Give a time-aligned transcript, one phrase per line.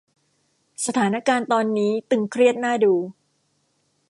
[0.85, 2.93] สถานการณ์ตอนนี้ตึงเครียดน่าดู